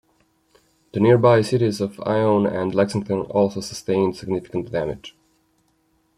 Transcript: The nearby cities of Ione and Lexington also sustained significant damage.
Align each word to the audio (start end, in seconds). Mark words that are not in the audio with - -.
The 0.93 0.99
nearby 0.99 1.43
cities 1.43 1.79
of 1.79 1.99
Ione 1.99 2.49
and 2.49 2.73
Lexington 2.73 3.19
also 3.21 3.61
sustained 3.61 4.15
significant 4.17 4.71
damage. 4.71 5.15